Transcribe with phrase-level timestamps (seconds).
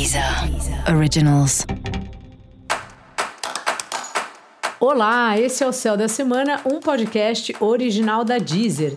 [0.00, 0.24] Deezer
[0.96, 1.66] Originals.
[4.80, 8.96] Olá, esse é o Céu da Semana, um podcast original da Deezer.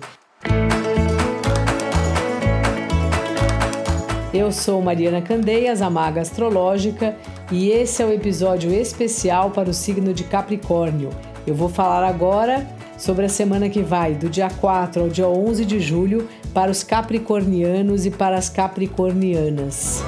[4.34, 7.18] Eu sou Mariana Candeias, a maga astrológica,
[7.52, 11.10] e esse é o episódio especial para o signo de Capricórnio.
[11.46, 12.66] Eu vou falar agora
[12.98, 16.82] sobre a semana que vai, do dia 4 ao dia 11 de julho, para os
[16.82, 20.02] capricornianos e para as capricornianas.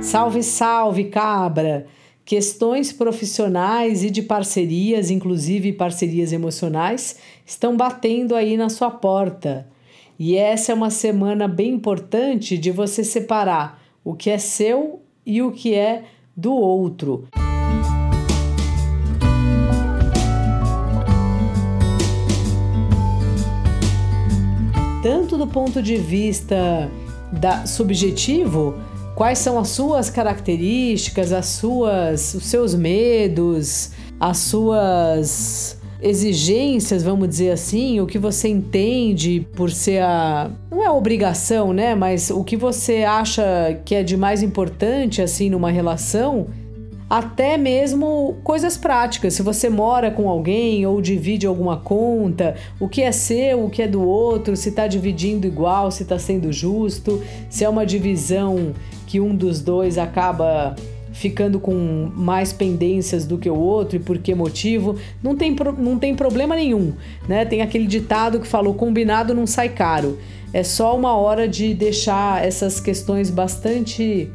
[0.00, 1.86] Salve, salve, cabra!
[2.24, 9.66] Questões profissionais e de parcerias, inclusive parcerias emocionais, estão batendo aí na sua porta.
[10.18, 15.42] E essa é uma semana bem importante de você separar o que é seu e
[15.42, 16.04] o que é
[16.36, 17.28] do outro.
[25.02, 26.90] Tanto do ponto de vista
[27.32, 28.74] da subjetivo,
[29.18, 37.50] Quais são as suas características, as suas, os seus medos, as suas exigências, vamos dizer
[37.50, 42.56] assim, o que você entende por ser a não é obrigação, né, mas o que
[42.56, 46.46] você acha que é de mais importante assim numa relação,
[47.10, 49.34] até mesmo coisas práticas.
[49.34, 53.82] Se você mora com alguém ou divide alguma conta, o que é seu, o que
[53.82, 58.74] é do outro, se está dividindo igual, se está sendo justo, se é uma divisão
[59.08, 60.76] que um dos dois acaba
[61.14, 65.98] ficando com mais pendências do que o outro e por que motivo, não tem, não
[65.98, 66.92] tem problema nenhum,
[67.26, 67.46] né?
[67.46, 70.18] Tem aquele ditado que falou combinado não sai caro.
[70.52, 74.30] É só uma hora de deixar essas questões bastante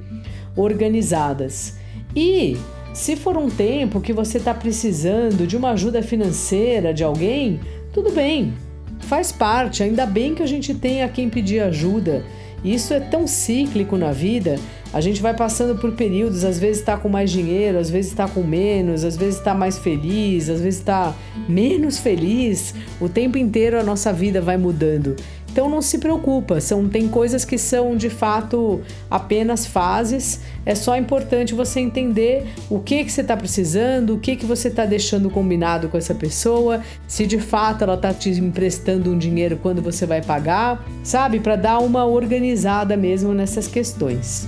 [0.56, 1.78] organizadas.
[2.16, 2.58] E
[2.96, 7.60] se for um tempo que você está precisando de uma ajuda financeira de alguém,
[7.94, 8.56] tudo bem,
[9.04, 9.84] faz parte.
[9.84, 12.24] Ainda bem que a gente tem a quem pedir ajuda
[12.64, 14.56] isso é tão cíclico na vida.
[14.94, 18.28] A gente vai passando por períodos, às vezes está com mais dinheiro, às vezes está
[18.28, 21.14] com menos, às vezes está mais feliz, às vezes está
[21.50, 22.74] menos feliz.
[23.02, 25.16] O tempo inteiro a nossa vida vai mudando.
[25.54, 30.40] Então não se preocupa, são, tem coisas que são de fato apenas fases.
[30.66, 34.70] É só importante você entender o que, que você está precisando, o que, que você
[34.70, 39.60] está deixando combinado com essa pessoa, se de fato ela está te emprestando um dinheiro
[39.62, 41.40] quando você vai pagar, sabe?
[41.40, 44.48] Para dar uma organizada mesmo nessas questões.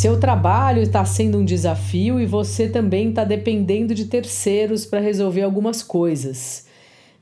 [0.00, 5.42] Seu trabalho está sendo um desafio e você também está dependendo de terceiros para resolver
[5.42, 6.66] algumas coisas.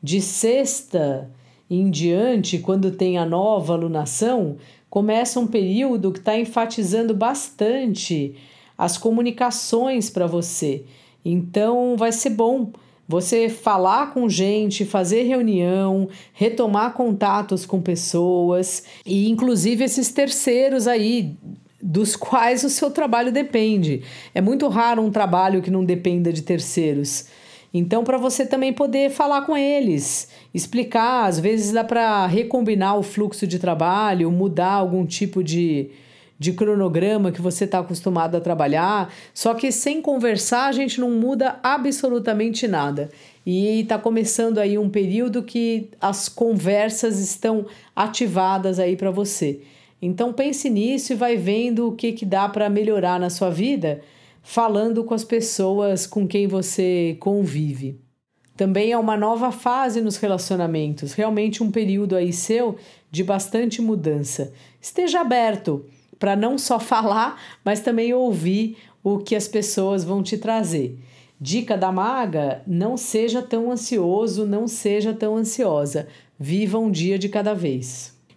[0.00, 1.28] De sexta
[1.68, 8.36] em diante, quando tem a nova alunação, começa um período que está enfatizando bastante
[8.78, 10.84] as comunicações para você.
[11.24, 12.70] Então vai ser bom
[13.08, 21.34] você falar com gente, fazer reunião, retomar contatos com pessoas e inclusive esses terceiros aí
[21.80, 24.02] dos quais o seu trabalho depende.
[24.34, 27.26] É muito raro um trabalho que não dependa de terceiros.
[27.72, 33.02] Então, para você também poder falar com eles, explicar, às vezes dá para recombinar o
[33.02, 35.90] fluxo de trabalho, mudar algum tipo de,
[36.38, 39.12] de cronograma que você está acostumado a trabalhar.
[39.34, 43.10] Só que sem conversar, a gente não muda absolutamente nada.
[43.44, 49.60] E está começando aí um período que as conversas estão ativadas aí para você.
[50.00, 54.00] Então pense nisso e vai vendo o que, que dá para melhorar na sua vida,
[54.42, 58.00] falando com as pessoas com quem você convive.
[58.56, 62.76] Também é uma nova fase nos relacionamentos, realmente um período aí seu
[63.10, 64.52] de bastante mudança.
[64.80, 65.86] Esteja aberto
[66.18, 70.98] para não só falar, mas também ouvir o que as pessoas vão te trazer.
[71.40, 76.08] Dica da maga: não seja tão ansioso, não seja tão ansiosa.
[76.36, 78.17] Viva um dia de cada vez.